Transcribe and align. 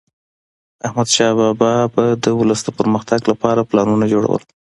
احمدشاه 0.85 1.31
بابا 1.39 1.71
به 1.93 2.05
د 2.23 2.25
ولس 2.39 2.61
د 2.65 2.69
پرمختګ 2.79 3.19
لپاره 3.31 3.67
پلانونه 3.69 4.05
جوړول. 4.13 4.41